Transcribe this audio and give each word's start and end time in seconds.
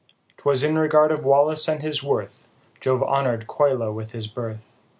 'Twas 0.37 0.63
in 0.63 0.79
regard 0.79 1.11
of 1.11 1.25
Wallace 1.25 1.67
and 1.69 1.83
his 1.83 2.01
worth, 2.03 2.49
Jove 2.79 3.03
honour'd 3.03 3.45
Coila 3.45 3.93
with 3.93 4.13
his 4.13 4.25
birth, 4.25 4.73
ODE. 4.79 4.89